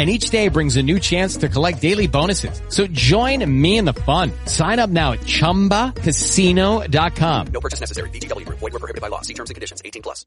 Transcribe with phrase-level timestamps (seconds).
[0.00, 2.62] and each day brings a new chance to collect daily bonuses.
[2.70, 4.32] So join me in the fun.
[4.46, 7.46] Sign up now at ChumbaCasino.com.
[7.52, 8.08] No purchase necessary.
[8.16, 8.48] BGW.
[8.48, 9.20] Void were prohibited by law.
[9.20, 9.82] See terms and conditions.
[9.84, 10.24] 18 plus.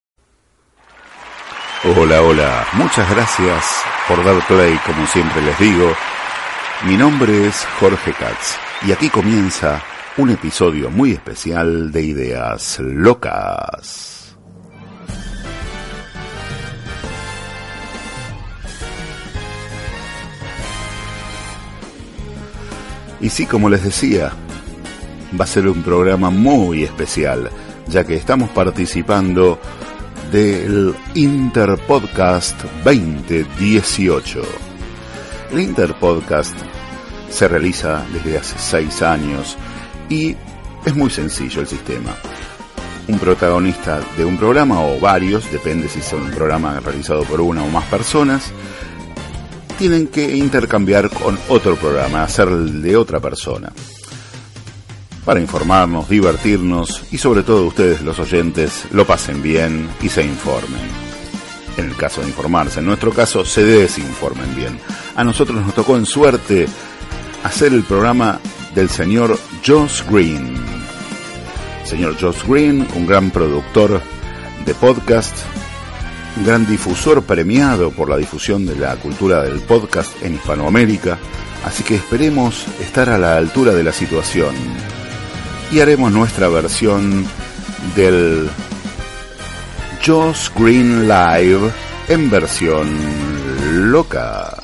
[1.83, 2.67] Hola, hola.
[2.75, 5.91] Muchas gracias por dar play, como siempre les digo.
[6.85, 9.81] Mi nombre es Jorge Katz y aquí comienza
[10.17, 14.12] un episodio muy especial de Ideas Locas.
[23.23, 24.33] Y sí, como les decía,
[25.39, 27.49] va a ser un programa muy especial,
[27.87, 29.57] ya que estamos participando
[30.29, 34.41] del Interpodcast 2018.
[35.53, 36.53] El Interpodcast
[37.29, 39.57] se realiza desde hace seis años
[40.09, 40.35] y
[40.85, 42.13] es muy sencillo el sistema.
[43.07, 47.63] Un protagonista de un programa o varios, depende si son un programa realizado por una
[47.63, 48.51] o más personas,
[49.83, 53.69] tienen que intercambiar con otro programa, hacer de otra persona.
[55.25, 60.79] Para informarnos, divertirnos y sobre todo ustedes los oyentes lo pasen bien y se informen.
[61.75, 64.79] En el caso de informarse, en nuestro caso se desinformen bien.
[65.17, 66.65] A nosotros nos tocó en suerte
[67.43, 68.39] hacer el programa
[68.73, 69.37] del señor
[69.67, 70.55] Josh Green.
[71.83, 74.01] Señor Josh Green, un gran productor
[74.65, 75.35] de podcast,
[76.37, 81.17] gran difusor premiado por la difusión de la cultura del podcast en Hispanoamérica,
[81.65, 84.55] así que esperemos estar a la altura de la situación
[85.71, 87.25] y haremos nuestra versión
[87.95, 88.49] del
[90.05, 91.71] Joss Green Live
[92.09, 92.89] en versión
[93.91, 94.62] loca.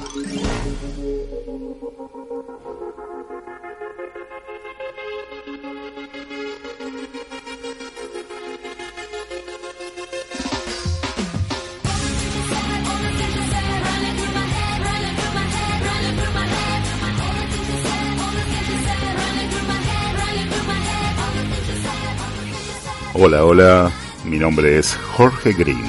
[23.22, 23.92] Hola, hola,
[24.24, 25.84] mi nombre es Jorge Green.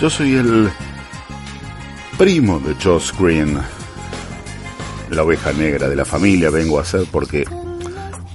[0.00, 0.70] Yo soy el
[2.16, 3.58] primo de Josh Green,
[5.10, 7.44] la oveja negra de la familia vengo a ser porque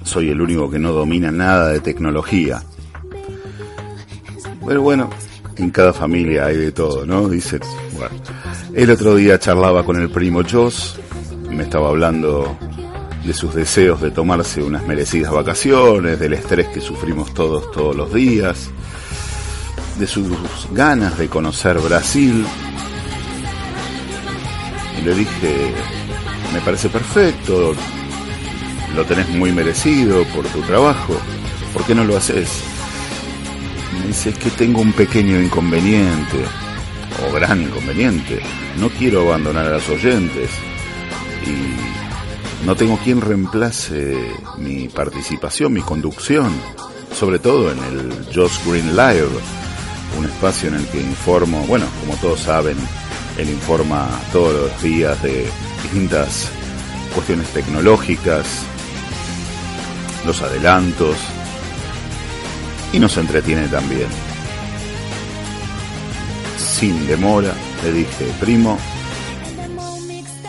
[0.03, 2.61] soy el único que no domina nada de tecnología.
[4.67, 5.09] Pero bueno,
[5.55, 7.29] en cada familia hay de todo, ¿no?
[7.29, 7.61] Dice,
[7.93, 8.13] bueno,
[8.73, 10.95] el otro día charlaba con el primo Josh,
[11.49, 12.57] me estaba hablando
[13.29, 18.11] de sus deseos de tomarse unas merecidas vacaciones, del estrés que sufrimos todos todos los
[18.11, 18.71] días,
[19.99, 20.27] de sus
[20.71, 22.43] ganas de conocer Brasil.
[24.97, 25.73] Y le dije,
[26.51, 27.75] me parece perfecto,
[28.95, 31.15] lo tenés muy merecido por tu trabajo,
[31.71, 32.49] ¿por qué no lo haces?
[34.01, 36.39] Me dice, es que tengo un pequeño inconveniente,
[37.27, 38.39] o gran inconveniente,
[38.79, 40.49] no quiero abandonar a los oyentes.
[41.45, 41.98] Y
[42.65, 44.17] no tengo quien reemplace
[44.57, 46.51] mi participación, mi conducción,
[47.17, 49.29] sobre todo en el Josh Green Live,
[50.17, 52.77] un espacio en el que informo, bueno, como todos saben,
[53.37, 55.49] él informa todos los días de
[55.83, 56.49] distintas
[57.15, 58.45] cuestiones tecnológicas,
[60.25, 61.15] los adelantos,
[62.91, 64.07] y nos entretiene también.
[66.57, 67.53] Sin demora,
[67.83, 68.77] le dije, primo,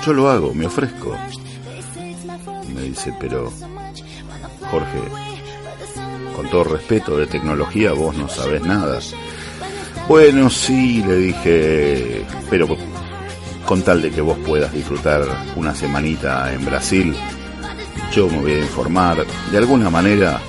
[0.04, 1.16] yo lo hago, me ofrezco
[2.80, 3.52] me dice, pero
[4.70, 4.98] Jorge,
[6.34, 8.98] con todo respeto de tecnología, vos no sabés nada.
[10.08, 12.76] Bueno, sí, le dije, pero
[13.66, 15.22] con tal de que vos puedas disfrutar
[15.56, 17.14] una semanita en Brasil,
[18.12, 20.40] yo me voy a informar, de alguna manera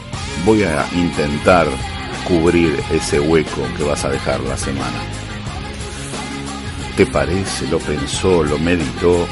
[0.46, 1.68] voy a intentar
[2.28, 4.98] cubrir ese hueco que vas a dejar la semana.
[6.96, 7.68] ¿Te parece?
[7.68, 9.28] Lo pensó, lo meditó.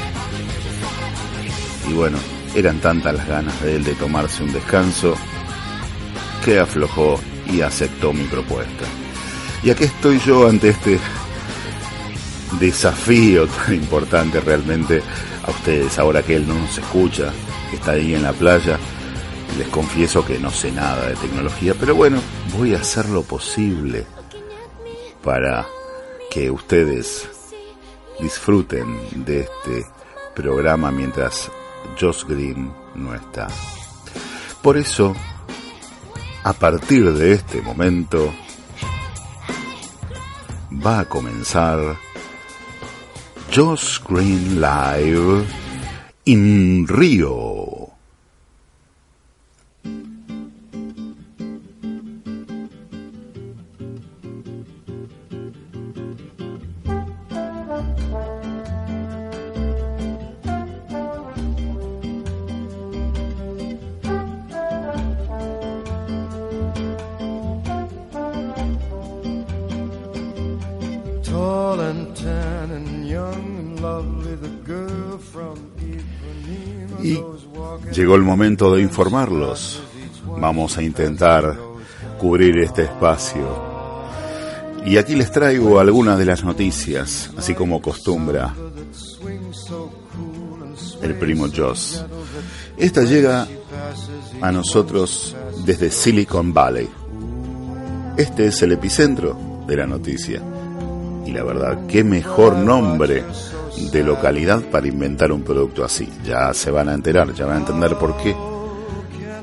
[1.88, 2.18] Y bueno,
[2.54, 5.14] eran tantas las ganas de él de tomarse un descanso
[6.44, 7.20] que aflojó
[7.52, 8.84] y aceptó mi propuesta.
[9.62, 10.98] Y aquí estoy yo ante este
[12.58, 15.02] desafío tan importante realmente
[15.46, 17.32] a ustedes, ahora que él no nos escucha,
[17.70, 18.78] que está ahí en la playa.
[19.58, 22.20] Les confieso que no sé nada de tecnología, pero bueno,
[22.56, 24.06] voy a hacer lo posible
[25.22, 25.66] para
[26.30, 27.28] que ustedes
[28.20, 29.86] disfruten de este
[30.34, 31.50] programa mientras
[32.00, 33.48] Josh Green no está.
[34.62, 35.14] Por eso,
[36.44, 38.32] a partir de este momento,
[40.84, 41.96] va a comenzar
[43.54, 45.44] Josh Green Live
[46.24, 47.49] in Rio.
[77.92, 79.82] Llegó el momento de informarlos.
[80.38, 81.56] Vamos a intentar
[82.18, 83.70] cubrir este espacio.
[84.84, 88.54] Y aquí les traigo algunas de las noticias, así como acostumbra
[91.02, 92.04] el primo Joss.
[92.76, 93.46] Esta llega
[94.40, 96.88] a nosotros desde Silicon Valley.
[98.16, 100.42] Este es el epicentro de la noticia.
[101.26, 103.24] Y la verdad, qué mejor nombre
[103.92, 106.08] de localidad para inventar un producto así.
[106.24, 108.34] Ya se van a enterar, ya van a entender por qué.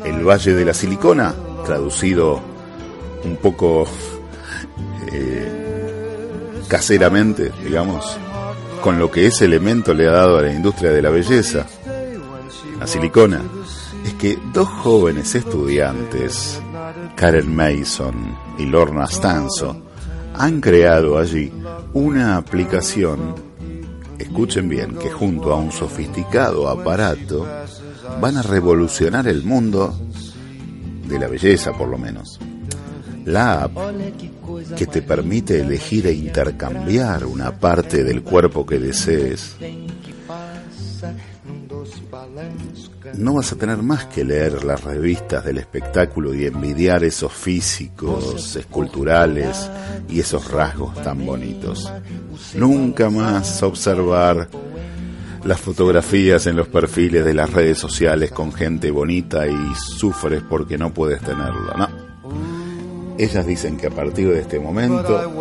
[0.05, 1.33] El Valle de la Silicona,
[1.65, 2.39] traducido
[3.23, 3.85] un poco
[5.11, 5.67] eh,
[6.67, 8.17] caseramente, digamos,
[8.81, 11.65] con lo que ese elemento le ha dado a la industria de la belleza,
[12.79, 13.41] la silicona,
[14.05, 16.61] es que dos jóvenes estudiantes,
[17.15, 19.75] Karen Mason y Lorna Stanzo,
[20.35, 21.51] han creado allí
[21.93, 23.46] una aplicación
[24.19, 27.45] escuchen bien, que junto a un sofisticado aparato
[28.21, 29.97] van a revolucionar el mundo
[31.07, 32.39] de la belleza por lo menos.
[33.25, 33.77] La app
[34.77, 39.55] que te permite elegir e intercambiar una parte del cuerpo que desees
[43.17, 48.55] no vas a tener más que leer las revistas del espectáculo y envidiar esos físicos
[48.55, 49.69] esculturales
[50.07, 51.91] y esos rasgos tan bonitos.
[52.55, 54.47] Nunca más observar
[55.43, 60.77] las fotografías en los perfiles de las redes sociales con gente bonita y sufres porque
[60.77, 61.73] no puedes tenerlo.
[61.77, 61.87] No.
[63.17, 65.33] Ellas dicen que a partir de este momento,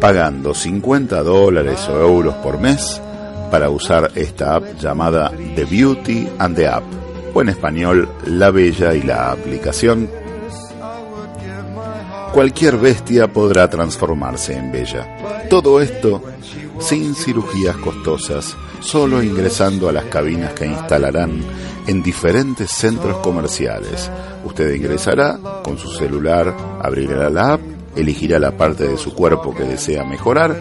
[0.00, 3.00] pagando 50 dólares o euros por mes,
[3.50, 6.84] para usar esta app llamada The Beauty and the App,
[7.34, 10.08] o en español La Bella y la aplicación.
[12.32, 15.48] Cualquier bestia podrá transformarse en bella.
[15.48, 16.22] Todo esto
[16.78, 21.40] sin cirugías costosas, solo ingresando a las cabinas que instalarán
[21.86, 24.10] en diferentes centros comerciales.
[24.44, 27.60] Usted ingresará con su celular, abrirá la app
[27.96, 30.60] elegirá la parte de su cuerpo que desea mejorar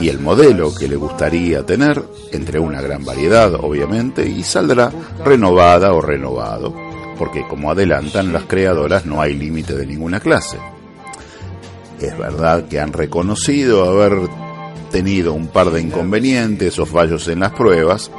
[0.00, 2.02] y el modelo que le gustaría tener,
[2.32, 4.90] entre una gran variedad obviamente, y saldrá
[5.24, 6.74] renovada o renovado,
[7.16, 10.58] porque como adelantan las creadoras no hay límite de ninguna clase.
[12.00, 14.28] Es verdad que han reconocido haber
[14.90, 18.10] tenido un par de inconvenientes o fallos en las pruebas,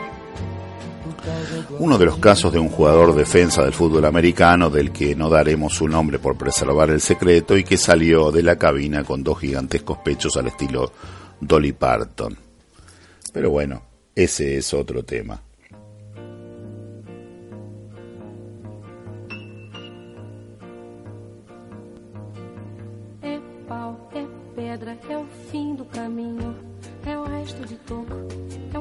[1.79, 5.74] uno de los casos de un jugador defensa del fútbol americano del que no daremos
[5.74, 10.00] su nombre por preservar el secreto y que salió de la cabina con dos gigantescos
[10.00, 10.91] pechos al estilo
[11.39, 12.38] Dolly Parton.
[13.31, 13.81] Pero bueno,
[14.13, 15.41] ese es otro tema.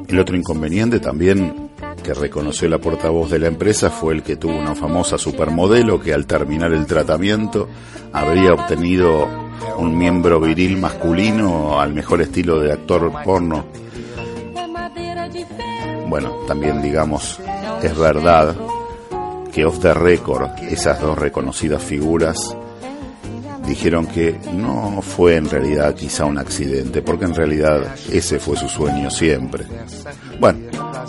[0.08, 1.68] El otro inconveniente también
[2.08, 6.14] que reconoció la portavoz de la empresa fue el que tuvo una famosa supermodelo que
[6.14, 7.68] al terminar el tratamiento
[8.14, 9.28] habría obtenido
[9.76, 13.66] un miembro viril masculino al mejor estilo de actor porno.
[16.06, 17.40] Bueno, también digamos,
[17.82, 18.56] es verdad
[19.52, 22.56] que off the record esas dos reconocidas figuras
[23.66, 28.66] dijeron que no fue en realidad quizá un accidente, porque en realidad ese fue su
[28.66, 29.66] sueño siempre.
[30.40, 30.58] Bueno,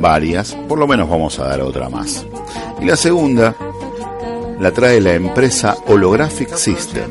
[0.00, 2.24] varias, por lo menos vamos a dar otra más.
[2.80, 3.54] Y la segunda
[4.58, 7.10] la trae la empresa Holographic System.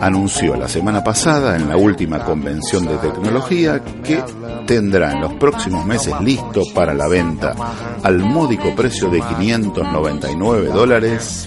[0.00, 4.24] Anunció la semana pasada en la última convención de tecnología que
[4.66, 7.54] tendrá en los próximos meses listo para la venta
[8.02, 11.46] al módico precio de 599 dólares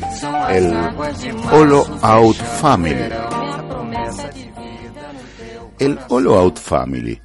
[0.51, 0.71] el
[1.51, 3.40] Holo Out Family.
[5.81, 7.19] El Holo Out Family,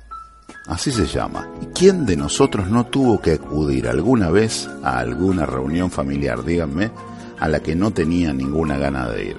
[0.69, 1.47] así se llama.
[1.61, 6.91] ¿Y quién de nosotros no tuvo que acudir alguna vez a alguna reunión familiar, díganme,
[7.39, 9.37] a la que no tenía ninguna gana de ir?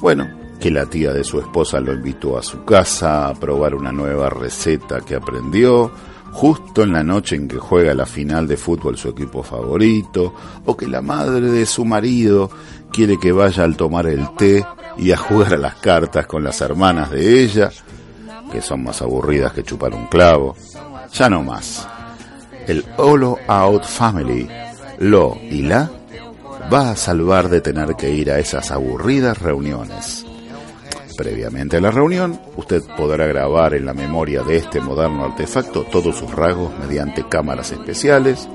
[0.00, 0.28] Bueno,
[0.58, 4.28] que la tía de su esposa lo invitó a su casa a probar una nueva
[4.28, 5.92] receta que aprendió,
[6.32, 10.76] justo en la noche en que juega la final de fútbol su equipo favorito, o
[10.76, 12.50] que la madre de su marido
[12.90, 16.60] quiere que vaya al tomar el té y a jugar a las cartas con las
[16.60, 17.70] hermanas de ella,
[18.50, 20.56] que son más aburridas que chupar un clavo.
[21.12, 21.86] Ya no más.
[22.66, 24.48] El Holo Out Family,
[24.98, 25.90] lo y la,
[26.72, 30.24] va a salvar de tener que ir a esas aburridas reuniones.
[31.16, 36.16] Previamente a la reunión, usted podrá grabar en la memoria de este moderno artefacto todos
[36.16, 38.48] sus rasgos mediante cámaras especiales,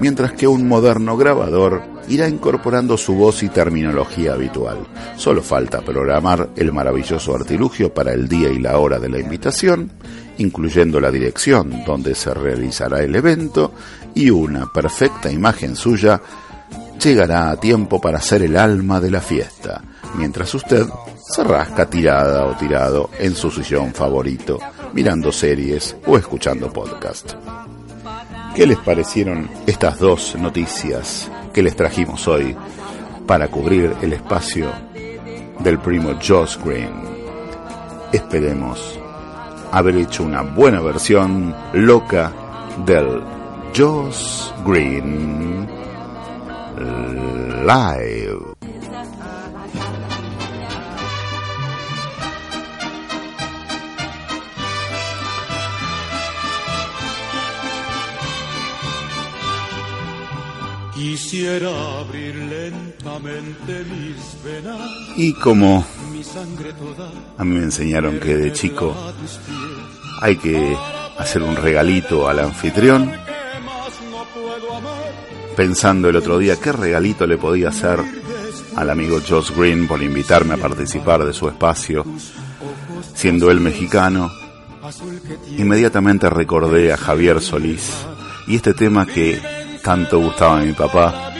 [0.00, 4.78] mientras que un moderno grabador irá incorporando su voz y terminología habitual.
[5.16, 9.92] Solo falta programar el maravilloso artilugio para el día y la hora de la invitación,
[10.38, 13.72] incluyendo la dirección donde se realizará el evento
[14.14, 16.20] y una perfecta imagen suya
[16.98, 19.82] llegará a tiempo para ser el alma de la fiesta,
[20.16, 20.86] mientras usted
[21.16, 24.58] se rasca tirada o tirado en su sillón favorito,
[24.94, 27.34] mirando series o escuchando podcast.
[28.54, 32.56] ¿Qué les parecieron estas dos noticias que les trajimos hoy
[33.26, 34.70] para cubrir el espacio
[35.60, 36.92] del primo Josh Green?
[38.12, 38.98] Esperemos
[39.70, 42.32] haber hecho una buena versión loca
[42.84, 43.22] del
[43.76, 45.68] Josh Green
[47.66, 48.47] Live.
[61.18, 64.78] Quisiera abrir lentamente mis venas.
[65.16, 65.84] Y como
[67.36, 68.94] a mí me enseñaron que de chico
[70.20, 70.76] hay que
[71.18, 73.12] hacer un regalito al anfitrión,
[75.56, 77.98] pensando el otro día qué regalito le podía hacer
[78.76, 82.06] al amigo Josh Green por invitarme a participar de su espacio,
[83.12, 84.30] siendo él mexicano.
[85.58, 88.06] Inmediatamente recordé a Javier Solís
[88.46, 89.57] y este tema que
[89.88, 91.32] tanto gustaba a mi papá.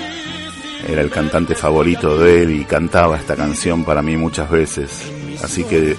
[0.88, 5.12] Era el cantante favorito de él y cantaba esta canción para mí muchas veces.
[5.44, 5.94] Así que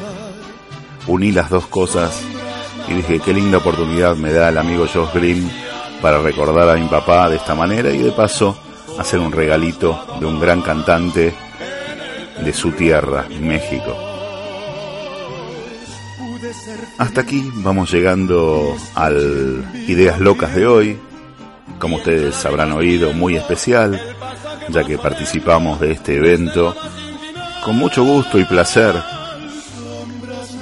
[1.06, 2.24] uní las dos cosas
[2.88, 5.48] y dije, qué linda oportunidad me da el amigo Josh Green
[6.01, 8.60] para recordar a mi papá de esta manera y de paso
[8.98, 11.36] hacer un regalito de un gran cantante
[12.44, 13.96] de su tierra, México.
[16.98, 21.00] Hasta aquí vamos llegando al Ideas Locas de hoy,
[21.79, 24.00] como ustedes habrán oído, muy especial,
[24.69, 26.75] ya que participamos de este evento
[27.63, 28.95] con mucho gusto y placer.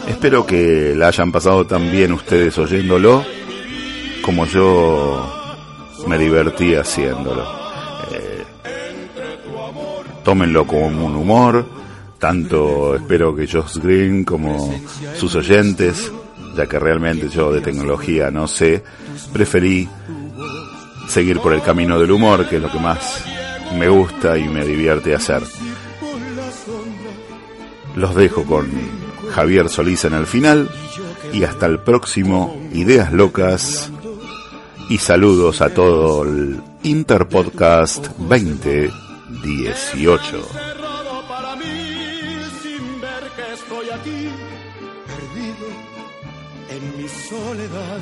[0.08, 3.26] Espero que la hayan pasado tan bien ustedes oyéndolo
[4.22, 5.26] como yo
[6.08, 7.44] me divertí haciéndolo.
[8.12, 8.44] Eh,
[10.24, 11.66] tómenlo como un humor,
[12.20, 14.74] tanto espero que Josh Green como
[15.16, 16.12] sus oyentes,
[16.56, 18.84] ya que realmente yo de tecnología no sé,
[19.32, 19.88] preferí
[21.08, 23.24] seguir por el camino del humor, que es lo que más
[23.78, 25.44] me gusta y me divierte hacer.
[27.96, 28.70] Los dejo con
[29.32, 30.70] Javier Solís en el final
[31.34, 33.92] y hasta el próximo Ideas Locas
[34.90, 40.48] y saludos a todo el Interpodcast 2018.
[41.28, 41.64] para mí
[42.62, 44.30] sin ver que estoy aquí
[45.08, 45.66] perdido
[46.70, 48.02] en mi soledad.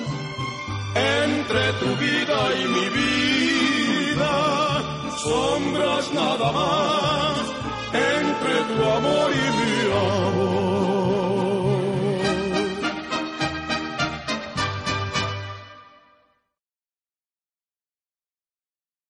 [0.95, 4.33] entre tu vida y mi vida,
[5.17, 7.41] sombras nada más,
[7.93, 10.60] entre tu amor y mi amor.